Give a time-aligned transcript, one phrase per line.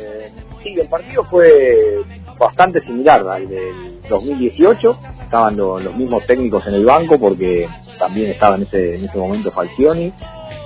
[0.00, 0.30] Eh,
[0.62, 2.02] sí, el partido fue
[2.38, 4.98] bastante similar al del 2018.
[5.22, 7.68] Estaban los mismos técnicos en el banco porque
[7.98, 10.12] también estaba en ese, en ese momento Falcioni.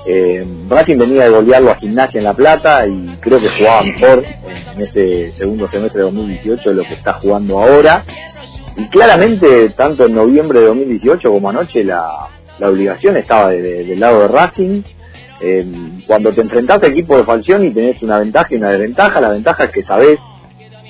[0.04, 4.24] Eh, Racing venía de golearlo a Gimnasia en La Plata y creo que jugaba mejor
[4.74, 8.04] en, ese segundo semestre de 2018 de lo que está jugando ahora.
[8.76, 12.28] Y claramente, tanto en noviembre de 2018 como anoche, la,
[12.58, 14.82] la obligación estaba del lado de Racing.
[15.44, 15.66] Eh,
[16.06, 19.20] cuando te enfrentás a equipo de Falcioni tenés una ventaja y una desventaja.
[19.20, 20.18] La ventaja es que sabés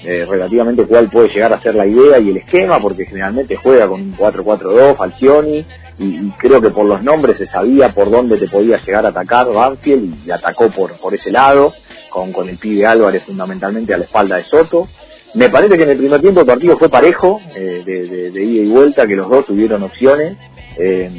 [0.05, 3.87] eh, relativamente cuál puede llegar a ser la idea y el esquema, porque generalmente juega
[3.87, 5.65] con un 4-4-2 Falcioni,
[5.99, 9.53] y, creo que por los nombres se sabía por dónde te podía llegar a atacar
[9.53, 11.73] Banfield, y atacó por, por ese lado,
[12.11, 14.89] con, con el pibe Álvarez fundamentalmente a la espalda de Soto.
[15.35, 18.69] Me parece que en el primer tiempo el partido fue parejo, eh, de, ida y
[18.69, 20.37] vuelta, que los dos tuvieron opciones.
[20.79, 21.11] Eh,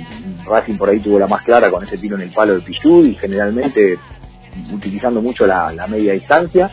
[0.46, 3.06] Racing por ahí tuvo la más clara con ese tiro en el palo de Pichud
[3.06, 3.98] y generalmente
[4.74, 6.70] utilizando mucho la, media distancia.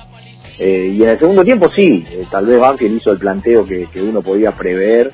[0.58, 3.88] Eh, y en el segundo tiempo sí, eh, tal vez Banfield hizo el planteo que,
[4.02, 5.12] uno podía prever,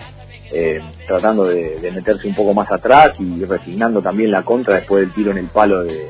[1.06, 5.32] tratando de, meterse un poco más atrás y resignando también la contra después del tiro
[5.32, 6.08] en el palo de,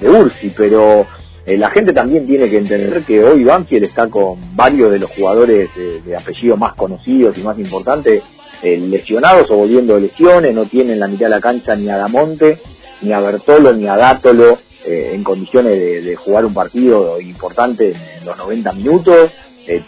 [0.00, 1.06] de Ursi, pero
[1.46, 5.10] eh, la gente también tiene que entender que hoy Banfield está con varios de los
[5.10, 8.22] jugadores de, apellido más conocidos y más importantes
[8.62, 11.96] eh, lesionados o volviendo de lesiones, no tienen la mitad de la cancha ni a
[11.96, 12.60] Damonte,
[13.02, 18.24] ni a Bertolo, ni a Dátolo eh, en condiciones de, jugar un partido importante en,
[18.24, 19.30] los 90 minutos,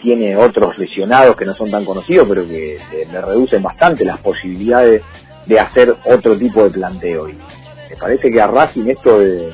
[0.01, 2.79] tiene otros lesionados que no son tan conocidos, pero que
[3.11, 5.01] le reducen bastante las posibilidades
[5.45, 7.27] de hacer otro tipo de planteo.
[7.27, 9.51] Y me parece que a Racing esto de,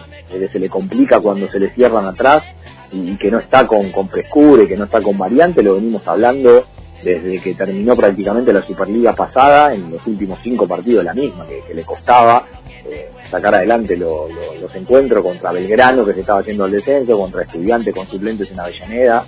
[0.51, 2.43] se le complica cuando se le cierran atrás
[2.91, 6.07] y, que no está con, con frescura y que no está con variante, lo venimos
[6.07, 6.65] hablando
[7.03, 11.73] desde que terminó prácticamente la Superliga pasada, en los últimos cinco partidos la misma, que,
[11.73, 12.45] le costaba
[12.85, 14.29] eh, sacar adelante los
[14.75, 19.25] encuentros contra Belgrano, que se estaba haciendo el descenso, contra Estudiantes con suplentes en Avellaneda.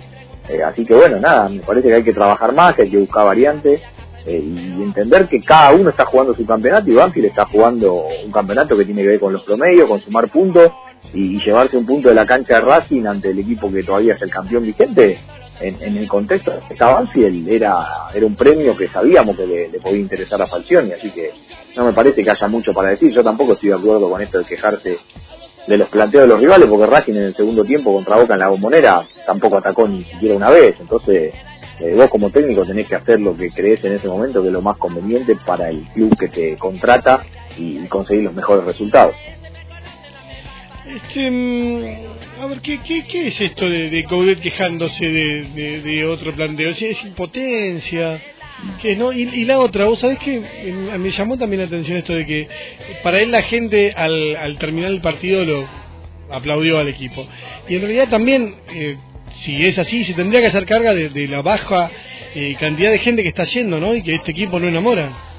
[0.48, 2.98] Eh, así que bueno, nada, me parece que hay que trabajar más, que hay que
[2.98, 3.80] buscar variantes
[4.26, 8.30] eh, y entender que cada uno está jugando su campeonato y Banfield está jugando un
[8.30, 10.70] campeonato que tiene que ver con los promedios, con sumar puntos
[11.12, 14.22] y, llevarse un punto de la cancha de Racing ante el equipo que todavía es
[14.22, 15.18] el campeón vigente.
[15.60, 20.00] En, el contexto de esta Banfield era, era un premio que sabíamos que le, podía
[20.00, 21.30] interesar a Falcioni, así que
[21.76, 23.12] no me parece que haya mucho para decir.
[23.12, 24.98] Yo tampoco estoy de acuerdo con esto de quejarse
[25.66, 28.40] de los planteos de los rivales, porque Racing en el segundo tiempo contra Boca en
[28.40, 30.74] la bombonera tampoco atacó ni siquiera una vez.
[30.80, 31.32] Entonces,
[31.80, 34.52] eh, vos como técnico tenés que hacer lo que crees en ese momento que es
[34.52, 37.24] lo más conveniente para el club que te contrata
[37.56, 39.14] y, conseguir los mejores resultados.
[40.94, 46.32] Este, mm, a ver, ¿qué, qué, es esto de, de Coudet quejándose de, de, otro
[46.32, 46.70] planteo?
[46.70, 48.20] ¿Es impotencia?
[48.80, 49.12] ¿Qué no?
[49.12, 50.38] Y, la otra, vos sabés que
[50.98, 52.48] me llamó también la atención esto de que
[53.02, 55.68] para él la gente al, al terminar el partido lo
[56.30, 57.26] aplaudió al equipo.
[57.68, 58.96] Y en realidad también eh,
[59.40, 61.90] si es así, se tendría que hacer carga de, la baja
[62.34, 63.94] eh, cantidad de gente que está yendo, ¿no?
[63.94, 65.31] Y que este equipo no enamora.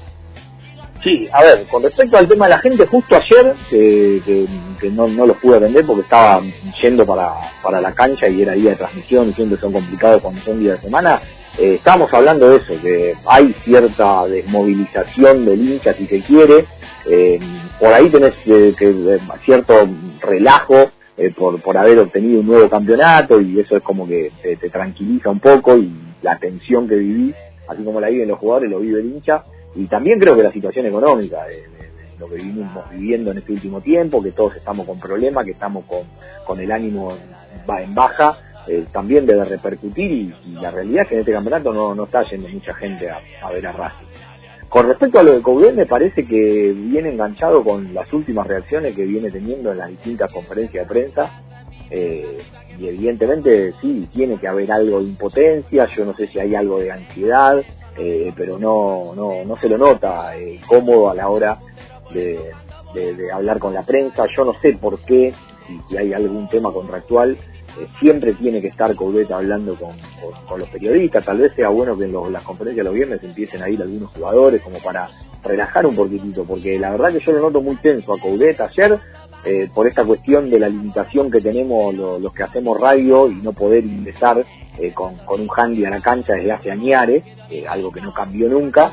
[1.04, 4.48] Sí, a ver, con respecto al tema de la gente, justo ayer, que,
[4.90, 6.40] no, no los pude atender porque estaba
[6.80, 7.30] yendo para,
[7.62, 10.86] para la cancha y era día de transmisión siempre son complicados cuando son días de
[10.86, 11.20] semana,
[11.58, 16.64] eh, estábamos hablando de eso, que hay cierta desmovilización del hincha si se quiere,
[17.04, 17.38] eh,
[17.78, 18.74] por ahí tenés que,
[19.44, 19.74] cierto
[20.20, 24.56] relajo eh, por, por haber obtenido un nuevo campeonato y eso es como que te,
[24.70, 27.34] tranquiliza un poco y la tensión que vivís,
[27.68, 30.52] así como la viven los jugadores, lo vive el hincha y también creo que la
[30.52, 31.64] situación económica de,
[32.18, 35.84] lo que vivimos viviendo en este último tiempo, que todos estamos con problemas, que estamos
[35.86, 36.02] con,
[36.46, 41.14] con el ánimo en, en baja, eh, también debe repercutir y, la realidad es que
[41.14, 44.06] en este campeonato no, no está yendo mucha gente a, a ver a Racing.
[44.68, 48.96] Con respecto a lo de Coudet, me parece que viene enganchado con las últimas reacciones
[48.96, 51.30] que viene teniendo en las distintas conferencias de prensa.
[51.90, 52.38] Eh,
[52.78, 56.80] y evidentemente sí, tiene que haber algo de impotencia, yo no sé si hay algo
[56.80, 57.62] de ansiedad,
[57.96, 61.58] eh, pero no, no, no se lo nota eh, cómodo a la hora
[62.12, 62.52] de,
[63.32, 64.24] hablar con la prensa.
[64.36, 65.32] Yo no sé por qué,
[65.88, 67.36] si hay algún tema contractual,
[67.78, 69.96] eh, siempre tiene que estar Coudet hablando con,
[70.58, 73.68] los periodistas, tal vez sea bueno que en las conferencias de los viernes empiecen a
[73.68, 75.08] ir algunos jugadores como para
[75.42, 78.98] relajar un poquitito, porque la verdad que yo lo noto muy tenso a Coudet ayer
[79.44, 83.52] eh, por esta cuestión de la limitación que tenemos los que hacemos radio y no
[83.52, 84.44] poder ingresar
[84.78, 87.24] eh, con, un handy a la cancha desde hace añares,
[87.68, 88.92] algo que no cambió nunca,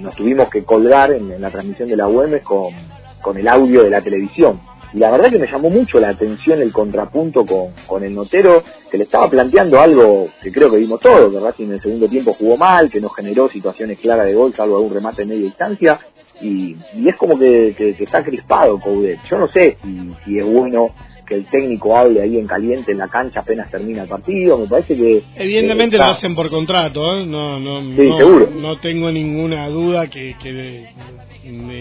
[0.00, 2.72] nos tuvimos que colgar en, la transmisión de la UEM con,
[3.20, 6.60] con el audio de la televisión y la verdad que me llamó mucho la atención
[6.60, 11.00] el contrapunto con, con el notero, que le estaba planteando algo que creo que vimos
[11.00, 11.54] todos, ¿verdad?
[11.56, 14.76] Si en el segundo tiempo jugó mal, que no generó situaciones claras de gol, salvo
[14.76, 15.98] algún remate en media distancia,
[16.40, 19.20] y, y es como que, que, está crispado Coudet.
[19.30, 20.90] Yo no sé si, si es bueno
[21.26, 24.58] que el técnico hable ahí en caliente en la cancha apenas termina el partido.
[24.58, 25.22] Me parece que.
[25.36, 27.26] Evidentemente lo hacen por contrato, ¿eh?
[27.26, 30.88] no, no, no, no tengo ninguna duda que, que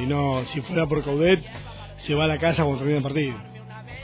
[0.08, 1.40] no, si fuera por Caudet,
[2.06, 3.52] se va a la casa cuando termina el partido.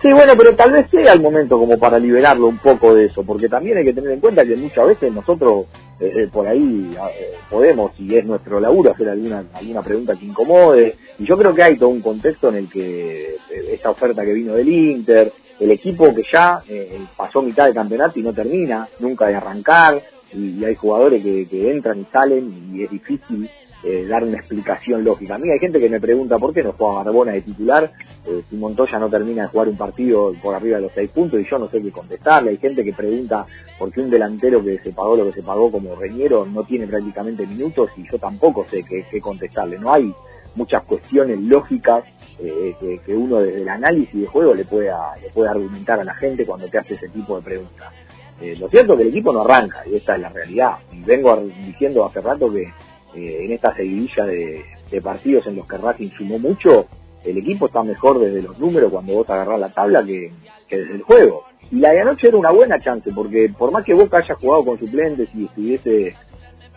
[0.01, 3.23] Sí, bueno, pero tal vez sea el momento como para liberarlo un poco de eso,
[3.23, 5.65] porque también hay que tener en cuenta que muchas veces nosotros
[5.99, 10.25] eh, eh, por ahí eh, podemos, si es nuestro laburo, hacer alguna, alguna pregunta que
[10.25, 13.37] incomode, y yo creo que hay todo un contexto en el que
[13.73, 16.61] esta oferta que vino del Inter, el equipo que ya
[17.15, 19.99] pasó mitad de campeonato y no termina nunca de arrancar,
[20.31, 23.49] y, hay jugadores que, que entran y salen y es difícil
[23.83, 25.35] eh, dar una explicación lógica.
[25.35, 27.91] A mí hay gente que me pregunta por qué no juega Barbona de titular
[28.25, 31.39] eh, si Montoya no termina de jugar un partido por arriba de los seis puntos
[31.39, 32.49] y yo no sé qué contestarle.
[32.49, 33.45] Hay gente que pregunta
[33.77, 36.87] por qué un delantero que se pagó lo que se pagó como Reñero no tiene
[36.87, 39.77] prácticamente minutos y yo tampoco sé qué, contestarle.
[39.77, 40.11] No hay
[40.55, 42.03] muchas cuestiones lógicas
[42.39, 46.15] eh, que, uno desde el análisis de juego le pueda, le pueda argumentar a la
[46.15, 47.93] gente cuando te hace ese tipo de preguntas.
[48.59, 50.77] lo cierto es que el equipo no arranca y esta es la realidad.
[50.91, 52.73] Y vengo diciendo hace rato que
[53.17, 56.85] eh, en esta seguidilla de, partidos en los que Racing sumó mucho,
[57.23, 60.31] el equipo está mejor desde los números cuando vos agarrás la tabla que,
[60.69, 61.45] desde el juego.
[61.71, 64.63] Y la de anoche era una buena chance, porque por más que Boca haya jugado
[64.63, 66.15] con suplentes y estuviese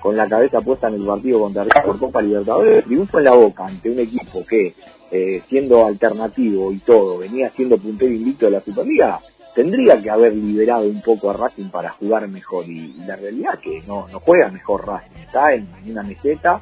[0.01, 3.35] con la cabeza puesta en el partido contra River por Copa Libertadores, triunfo en la
[3.35, 4.75] Boca ante un equipo que,
[5.11, 9.21] eh, siendo alternativo y todo, venía siendo puntero invicto de la Superliga,
[9.55, 12.67] tendría que haber liberado un poco a Racing para jugar mejor.
[12.69, 16.61] Y, la realidad es que no, no juega mejor Racing, está en, una meseta,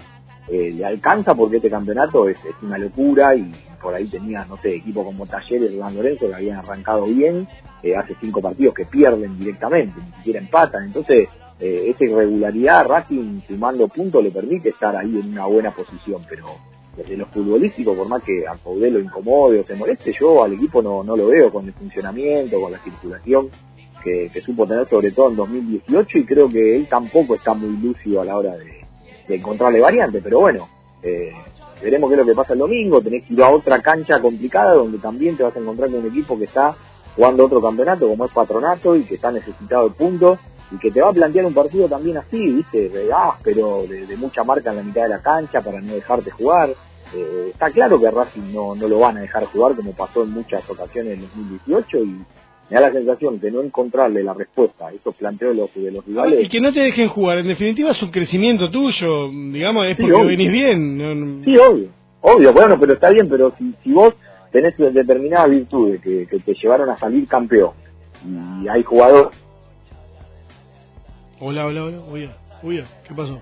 [0.49, 3.53] eh, le alcanza porque este campeonato es, una locura y
[3.83, 7.47] por ahí tenía, no sé, equipo como Talleres, Juan Lorenzo que habían arrancado bien,
[7.83, 11.29] eh, hace cinco partidos que pierden directamente, ni siquiera empatan, entonces
[11.61, 16.47] eh, esa irregularidad Racing sumando puntos le permite estar ahí en una buena posición, pero
[16.99, 20.53] desde lo futbolístico, por más que a Caudé lo incomode o se moleste, yo al
[20.53, 23.51] equipo no, no lo veo con el funcionamiento, con la circulación
[24.03, 28.21] que, supo tener sobre todo en 2018 y creo que él tampoco está muy lúcido
[28.21, 28.85] a la hora de,
[29.29, 30.69] encontrarle variante, pero bueno,
[31.03, 31.33] eh,
[31.83, 34.73] veremos qué es lo que pasa el domingo, tenés que ir a otra cancha complicada
[34.73, 36.75] donde también te vas a encontrar con un equipo que está
[37.15, 40.39] jugando otro campeonato como es Patronato y que está necesitado de puntos
[40.71, 44.17] y que te va a plantear un partido también así, viste, de áspero, de, de
[44.17, 46.75] mucha marca en la mitad de la cancha para no dejarte jugar.
[47.15, 50.31] Eh, está claro que Racing no, no lo van a dejar jugar como pasó en
[50.31, 52.27] muchas ocasiones en 2018 y me
[52.71, 56.05] da la sensación de no encontrarle la respuesta a esos planteos de los, de los
[56.05, 56.45] rivales.
[56.45, 60.25] Y que no te dejen jugar, en definitiva es un crecimiento tuyo, digamos, es porque
[60.25, 61.43] venís bien.
[61.45, 61.89] Sí, obvio,
[62.21, 64.15] obvio, bueno, pero está bien, pero si, si vos
[64.53, 67.73] tenés determinadas virtudes que, que te llevaron a salir campeón
[68.63, 69.37] y hay jugadores...
[71.41, 72.31] Hola, hola, hola, oye,
[72.63, 73.41] oye, ¿qué pasó?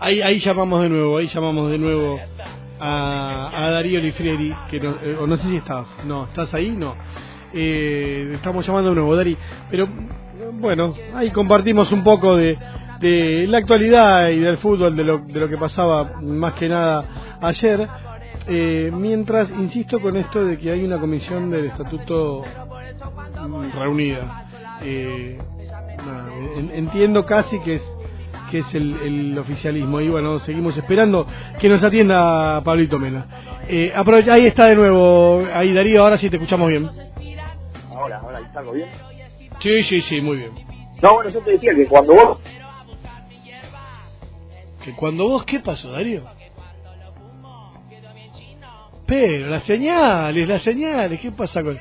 [0.00, 2.20] Ahí, ahí llamamos de nuevo, ahí llamamos de nuevo
[2.78, 6.70] a, a Darío Lifrieri, que no, eh, no sé si estás, no, ¿estás ahí?
[6.70, 6.94] No.
[7.52, 9.36] Eh, estamos llamando de nuevo, Dari,
[9.68, 9.88] pero
[10.52, 12.56] bueno, ahí compartimos un poco de,
[13.00, 17.38] de la actualidad y del fútbol, de lo, de lo que pasaba más que nada
[17.40, 17.88] ayer.
[18.50, 22.44] Eh, mientras insisto con esto de que hay una comisión del estatuto
[23.74, 24.46] reunida.
[24.80, 25.38] Eh,
[26.72, 27.82] entiendo casi que es
[28.50, 30.00] que es el, oficialismo.
[30.00, 31.26] Y bueno, seguimos esperando
[31.58, 33.26] que nos atienda Pablito Mena.
[33.68, 36.88] Eh, aprovecha, ahí está de nuevo, ahí Darío, ahora sí te escuchamos bien.
[37.90, 38.88] Ahora, ahora, ¿salgo bien?
[39.60, 40.52] Sí, sí, sí, muy bien.
[41.02, 42.38] No, bueno, yo te decía que cuando vos...
[44.84, 46.22] ¿Que cuando vos qué pasó, Darío?
[49.06, 51.78] Pero, las señales, las señales, ¿qué pasa con...?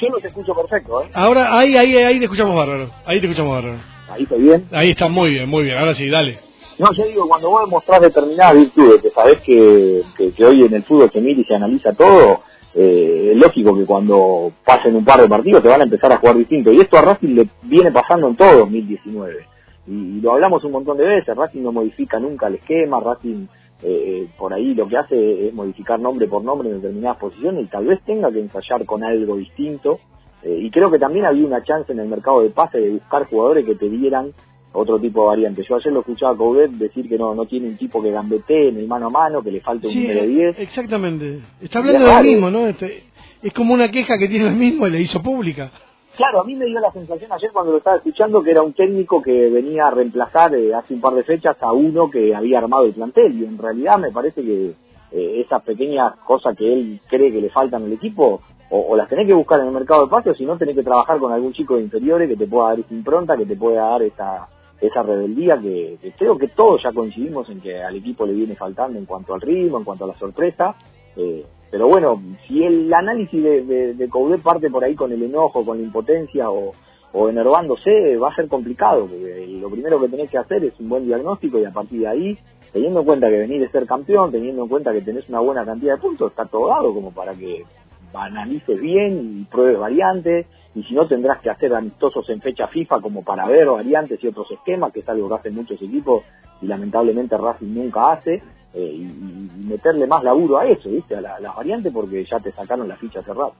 [0.00, 1.10] Yo los escucho perfecto, ¿eh?
[1.12, 3.89] Ahora, ahí, ahí, ahí te escuchamos bárbaro, ahí te escuchamos bárbaro.
[4.10, 4.66] Ahí está bien.
[4.72, 5.78] Ahí está muy bien, muy bien.
[5.78, 6.38] Ahora sí, dale.
[6.78, 10.82] No, yo digo, cuando vos demostrás determinadas virtudes, que sabés que, que, hoy en el
[10.82, 12.40] fútbol se mira y se analiza todo,
[12.74, 16.16] eh, es lógico que cuando pasen un par de partidos te van a empezar a
[16.16, 16.72] jugar distinto.
[16.72, 19.46] Y esto a Racing le viene pasando en todo 2019.
[19.86, 23.46] Y, lo hablamos un montón de veces, Racing no modifica nunca el esquema, Racing
[23.82, 27.64] eh, eh, por ahí lo que hace es modificar nombre por nombre en determinadas posiciones
[27.64, 30.00] y tal vez tenga que ensayar con algo distinto
[30.42, 33.26] eh, y creo que también había una chance en el mercado de pase de buscar
[33.26, 34.32] jugadores que te dieran
[34.72, 35.66] otro tipo de variantes.
[35.68, 38.68] Yo ayer lo escuchaba a Coudet decir que no no tiene un tipo que gambetee
[38.68, 40.58] en el mano a mano, que le falta un número 10.
[40.58, 41.40] Exactamente.
[41.60, 42.66] Está hablando de lo mismo, ¿no?
[42.66, 43.04] Este,
[43.42, 45.70] es como una queja que tiene el mismo y le hizo pública.
[46.16, 48.74] Claro, a mí me dio la sensación ayer cuando lo estaba escuchando que era un
[48.74, 52.58] técnico que venía a reemplazar eh, hace un par de fechas a uno que había
[52.58, 54.74] armado el plantel y en realidad me parece que
[55.12, 59.26] eh, esas pequeñas cosas que él cree que le faltan al equipo o, las tenés
[59.26, 61.52] que buscar en el mercado de pases, o si no tenés que trabajar con algún
[61.52, 64.48] chico de inferiores que te pueda dar esa impronta, que te pueda dar esa,
[64.80, 68.98] esa rebeldía que, creo que todos ya coincidimos en que al equipo le viene faltando
[68.98, 70.76] en cuanto al ritmo, en cuanto a la sorpresa.
[71.16, 75.64] Eh, pero bueno, si el análisis de, de, de parte por ahí con el enojo,
[75.64, 76.72] con la impotencia o,
[77.12, 80.88] o enervándose, va a ser complicado, porque lo primero que tenés que hacer es un
[80.88, 82.38] buen diagnóstico y a partir de ahí,
[82.72, 85.64] teniendo en cuenta que venís de ser campeón, teniendo en cuenta que tenés una buena
[85.64, 87.64] cantidad de puntos, está todo dado como para que
[88.12, 93.00] analices bien y pruebes variantes, y si no tendrás que hacer amistosos en fecha FIFA
[93.00, 96.24] como para ver variantes y otros esquemas, que es algo que hacen muchos equipos
[96.62, 98.42] y lamentablemente Racing nunca hace,
[98.74, 101.16] eh, y, meterle más laburo a eso, ¿viste?
[101.16, 103.52] A las variantes porque ya te sacaron la ficha cerrada.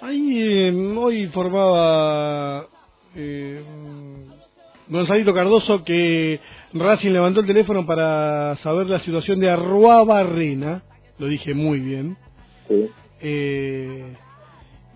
[0.00, 2.66] Ahí eh, hoy informaba
[3.14, 3.62] eh,
[4.88, 6.38] Gonzalito Cardoso que
[6.74, 10.82] Racing levantó el teléfono para saber la situación de Arrua Barrena,
[11.18, 12.16] lo dije muy bien.
[13.20, 14.04] Eh,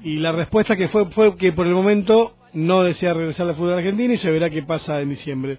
[0.02, 3.74] y la respuesta que fue fue que por el momento no desea regresar al fútbol
[3.74, 5.58] argentino y se verá qué pasa en diciembre.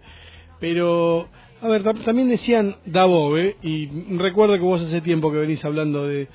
[0.59, 1.27] Pero,
[1.61, 3.87] a ver, también decían Dabove, y
[4.17, 6.27] recuerdo que vos hace tiempo que venís hablando de,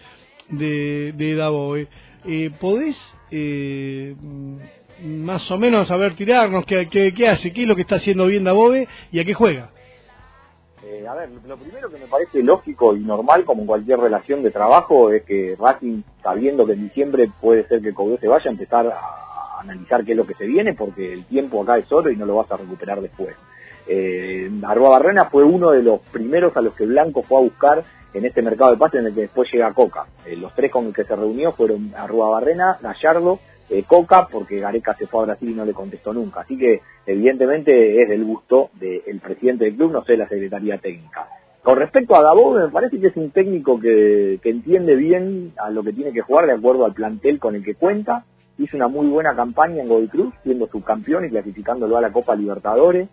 [0.48, 1.88] de, de Dabove
[2.28, 2.96] eh, ¿podés
[3.30, 4.14] eh,
[5.04, 8.44] más o menos saber tirarnos qué, qué, hace, qué es lo que está haciendo bien
[8.44, 9.70] Dabove y a qué juega?
[10.88, 14.44] Eh, a ver, lo primero que me parece lógico y normal, como en cualquier relación
[14.44, 18.48] de trabajo, es que Racing, sabiendo que en diciembre puede ser que Coudet se vaya,
[18.48, 21.90] a empezar a analizar qué es lo que se viene, porque el tiempo acá es
[21.90, 23.34] oro y no lo vas a recuperar después.
[23.88, 27.84] Eh, Arroa Barrena fue uno de los primeros a los que Blanco fue a buscar
[28.14, 30.06] en este mercado de pases en el que después llega Coca.
[30.24, 34.60] Eh, los tres con los que se reunió fueron Arrua Barrena, Gallardo, eh, Coca, porque
[34.60, 36.40] Gareca se fue a Brasil y no le contestó nunca.
[36.40, 41.28] Así que evidentemente es del gusto del presidente del club, no sé, la Secretaría Técnica.
[41.62, 45.70] Con respecto a Gabo, me parece que es un técnico que, que entiende bien a
[45.70, 48.24] lo que tiene que jugar de acuerdo al plantel con el que cuenta.
[48.58, 52.36] Hizo una muy buena campaña en Godoy Cruz, siendo subcampeón y clasificándolo a la Copa
[52.36, 53.08] Libertadores.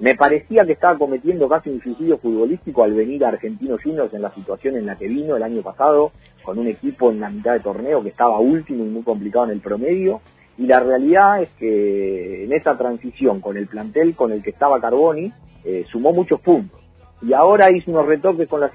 [0.00, 4.22] Me parecía que estaba cometiendo casi un suicidio futbolístico al venir a Argentinos Juniors en
[4.22, 6.10] la situación en la que vino el año pasado,
[6.42, 9.52] con un equipo en la mitad de torneo que estaba último y muy complicado en
[9.52, 10.20] el promedio.
[10.58, 14.80] Y la realidad es que en esa transición con el plantel con el que estaba
[14.80, 15.32] Carboni,
[15.64, 16.80] eh, sumó muchos puntos.
[17.22, 18.72] Y ahora hizo unos retoques con las,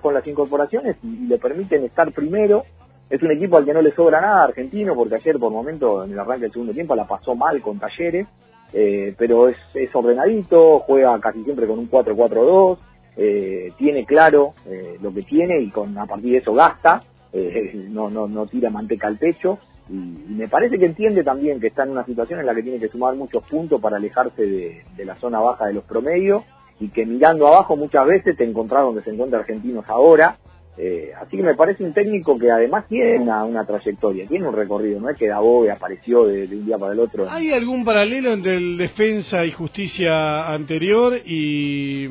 [0.00, 2.64] con las incorporaciones y, le permiten estar primero.
[3.10, 6.12] Es un equipo al que no le sobra nada argentino, porque ayer por momento en
[6.12, 8.26] el arranque del segundo tiempo la pasó mal con Talleres
[8.72, 12.78] eh, pero es, es, ordenadito, juega casi siempre con un 4-4-2,
[13.16, 17.02] eh, tiene claro eh, lo que tiene y con a partir de eso gasta,
[17.32, 19.58] eh, no, no, no tira manteca al pecho.
[19.88, 22.78] Y, me parece que entiende también que está en una situación en la que tiene
[22.78, 24.42] que sumar muchos puntos para alejarse
[24.96, 26.44] de, la zona baja de los promedios
[26.80, 30.38] y que mirando abajo muchas veces te encontrás donde se encuentra Argentinos ahora
[30.78, 34.54] eh, así que me parece un técnico que además tiene una, una trayectoria, tiene un
[34.54, 37.30] recorrido, no es que Dabove apareció de, un día para el otro.
[37.30, 42.08] ¿Hay algún paralelo entre el Defensa y Justicia anterior y,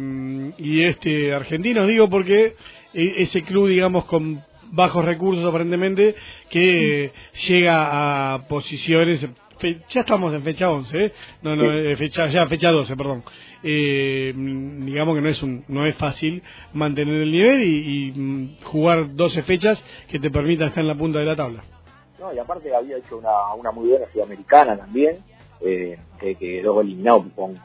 [0.60, 1.88] y este argentino?
[1.88, 2.56] Digo porque
[2.94, 6.16] e, ese club, digamos, con bajos recursos aparentemente,
[6.52, 7.12] que
[7.48, 9.26] llega a posiciones
[9.90, 11.14] ya estamos en fecha 11, ¿eh?
[11.42, 13.24] no, no, eh, fecha, ya fecha 12, perdón.
[13.64, 16.42] Eh, digamos que no es un, no es fácil
[16.74, 21.20] mantener el nivel y, mm, jugar 12 fechas que te permitan estar en la punta
[21.20, 21.64] de la tabla.
[22.20, 25.18] No, y aparte había hecho una, una muy buena sudamericana también,
[25.62, 27.56] eh, que quedó eliminado con,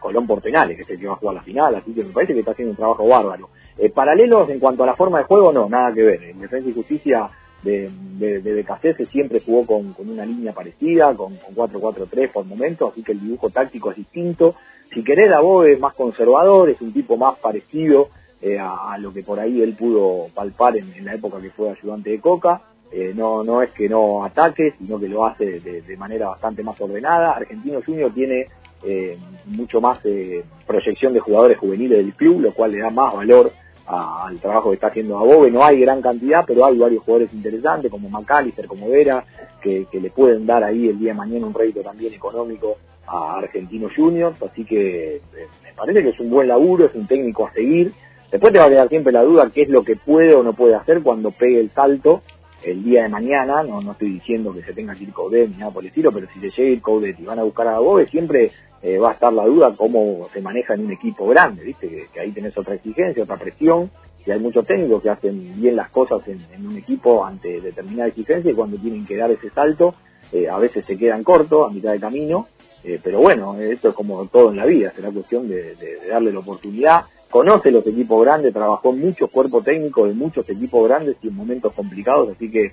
[0.00, 2.12] Colón por penales, que es el que va a jugar la final, así que me
[2.12, 3.50] parece que está haciendo un trabajo bárbaro.
[3.76, 6.22] Eh, paralelos en cuanto a la forma de juego, no, nada que ver.
[6.22, 7.30] En Defensa y Justicia
[7.62, 12.92] de, de, de siempre jugó con, con, una línea parecida, con, con 4-4-3 por momentos,
[12.92, 14.54] así que el dibujo táctico es distinto.
[14.94, 18.08] Si querés, Boe es más conservador, es un tipo más parecido
[18.42, 22.10] eh, a, lo que por ahí él pudo palpar en, la época que fue ayudante
[22.10, 22.62] de Coca.
[22.92, 26.62] Eh, no, no es que no ataque, sino que lo hace de, de manera bastante
[26.62, 27.32] más ordenada.
[27.32, 28.48] Argentino Junior tiene
[28.82, 33.14] eh, mucho más eh, proyección de jugadores juveniles del club, lo cual le da más
[33.14, 33.52] valor
[33.90, 35.50] al trabajo que está haciendo Abobe.
[35.50, 39.24] No hay gran cantidad, pero hay varios jugadores interesantes, como McAllister, como Vera,
[39.60, 43.92] que, le pueden dar ahí el día de mañana un rédito también económico a Argentinos
[43.94, 44.40] Juniors.
[44.42, 45.20] Así que eh,
[45.62, 47.92] me parece que es un buen laburo, es un técnico a seguir.
[48.30, 50.52] Después te va a quedar siempre la duda qué es lo que puede o no
[50.52, 52.22] puede hacer cuando pegue el salto
[52.64, 53.62] el día de mañana.
[53.62, 56.12] No, no estoy diciendo que se tenga que ir Coudet ni nada por el estilo,
[56.12, 58.52] pero si se llega a ir Coudet y van a buscar a Abobe, siempre
[58.82, 62.08] eh, va a estar la duda cómo se maneja en un equipo grande, ¿viste?
[62.12, 63.90] Que, ahí tenés otra exigencia, otra presión,
[64.24, 68.50] y hay muchos técnicos que hacen bien las cosas en, un equipo ante determinada exigencia
[68.50, 69.94] y cuando tienen que dar ese salto,
[70.32, 72.48] eh, a veces se quedan cortos a mitad de camino,
[72.82, 75.76] eh, pero bueno, esto es como todo en la vida, será cuestión de,
[76.08, 77.04] darle la oportunidad.
[77.30, 81.36] Conoce los equipos grandes, trabajó en muchos cuerpos técnicos de muchos equipos grandes y en
[81.36, 82.72] momentos complicados, así que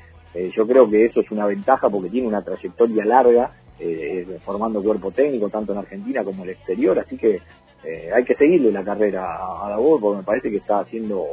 [0.56, 5.12] yo creo que eso es una ventaja porque tiene una trayectoria larga eh, formando cuerpo
[5.12, 7.42] técnico tanto en Argentina como en el exterior, así que
[7.84, 11.26] eh, hay que seguirle la carrera a, la porque me parece que está haciendo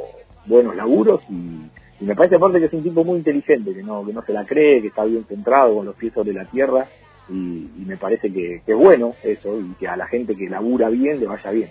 [0.45, 4.05] buenos laburos y, y me parece aparte que es un tipo muy inteligente, que no,
[4.05, 6.87] que no se la cree, que está bien centrado, con los pies sobre la tierra,
[7.29, 10.47] y, y me parece que, que es bueno eso, y que a la gente que
[10.47, 11.69] labura bien le vaya bien.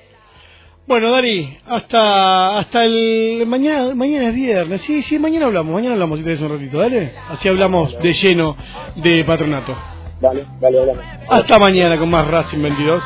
[0.86, 4.82] Bueno, Dari, hasta hasta el mañana mañana es viernes.
[4.82, 7.10] Sí, sí, mañana hablamos, mañana hablamos si tenés un ratito, dale.
[7.30, 8.54] Así hablamos de lleno
[8.96, 9.74] de patronato.
[10.20, 11.00] Dale, dale, dale.
[11.28, 13.02] Hasta mañana con más Racing 22.